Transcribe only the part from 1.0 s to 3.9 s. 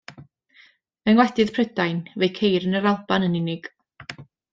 Yng ngwledydd Prydain fe'i ceir yn yr Alban yn unig.